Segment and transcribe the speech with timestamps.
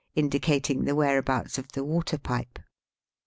[0.15, 2.57] indicating the whereabouts of the water pipe.